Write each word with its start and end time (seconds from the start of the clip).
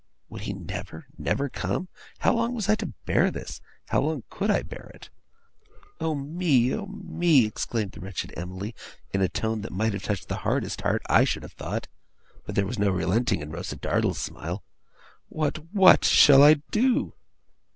Would 0.29 0.41
he 0.41 0.53
never, 0.53 1.05
never 1.15 1.47
come? 1.47 1.87
How 2.21 2.33
long 2.33 2.55
was 2.55 2.67
I 2.67 2.73
to 2.73 2.95
bear 3.05 3.29
this? 3.29 3.61
How 3.89 4.01
long 4.01 4.23
could 4.31 4.49
I 4.49 4.63
bear 4.63 4.89
it? 4.95 5.11
'Oh 5.99 6.15
me, 6.15 6.73
oh 6.73 6.87
me!' 6.87 7.45
exclaimed 7.45 7.91
the 7.91 7.99
wretched 7.99 8.33
Emily, 8.35 8.73
in 9.13 9.21
a 9.21 9.29
tone 9.29 9.61
that 9.61 9.71
might 9.71 9.93
have 9.93 10.01
touched 10.01 10.27
the 10.27 10.37
hardest 10.41 10.81
heart, 10.81 11.03
I 11.07 11.23
should 11.23 11.43
have 11.43 11.53
thought; 11.53 11.87
but 12.47 12.55
there 12.55 12.65
was 12.65 12.79
no 12.79 12.89
relenting 12.89 13.41
in 13.43 13.51
Rosa 13.51 13.75
Dartle's 13.75 14.17
smile. 14.17 14.63
'What, 15.29 15.57
what, 15.71 16.03
shall 16.03 16.41
I 16.41 16.55
do! 16.55 17.13